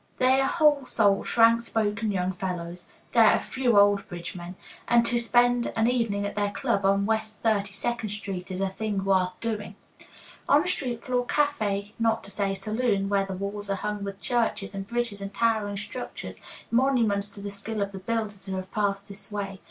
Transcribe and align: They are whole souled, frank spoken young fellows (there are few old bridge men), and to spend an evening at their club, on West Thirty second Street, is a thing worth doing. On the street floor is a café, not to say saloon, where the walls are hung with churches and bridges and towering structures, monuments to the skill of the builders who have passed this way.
They 0.17 0.41
are 0.41 0.47
whole 0.47 0.87
souled, 0.87 1.27
frank 1.27 1.61
spoken 1.61 2.11
young 2.11 2.31
fellows 2.31 2.87
(there 3.13 3.23
are 3.27 3.39
few 3.39 3.77
old 3.79 4.07
bridge 4.09 4.35
men), 4.35 4.55
and 4.87 5.05
to 5.05 5.19
spend 5.19 5.71
an 5.75 5.87
evening 5.87 6.25
at 6.25 6.33
their 6.33 6.49
club, 6.49 6.83
on 6.85 7.05
West 7.05 7.41
Thirty 7.43 7.71
second 7.73 8.09
Street, 8.09 8.49
is 8.49 8.61
a 8.61 8.69
thing 8.69 9.05
worth 9.05 9.39
doing. 9.41 9.75
On 10.49 10.63
the 10.63 10.67
street 10.67 11.03
floor 11.05 11.19
is 11.19 11.25
a 11.25 11.27
café, 11.27 11.93
not 11.99 12.23
to 12.23 12.31
say 12.31 12.55
saloon, 12.55 13.09
where 13.09 13.27
the 13.27 13.33
walls 13.37 13.69
are 13.69 13.75
hung 13.75 14.03
with 14.03 14.19
churches 14.19 14.73
and 14.73 14.87
bridges 14.87 15.21
and 15.21 15.35
towering 15.35 15.77
structures, 15.77 16.37
monuments 16.71 17.29
to 17.29 17.39
the 17.39 17.51
skill 17.51 17.79
of 17.79 17.91
the 17.91 17.99
builders 17.99 18.47
who 18.47 18.55
have 18.55 18.71
passed 18.71 19.07
this 19.07 19.31
way. 19.31 19.59